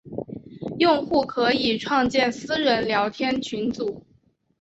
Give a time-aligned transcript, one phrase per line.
[0.79, 4.03] 用户可以创建私人聊天群组。